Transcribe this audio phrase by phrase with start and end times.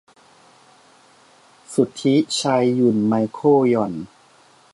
[1.73, 3.93] สุทธิชัย หยุ่น ไมเคิล หย่อน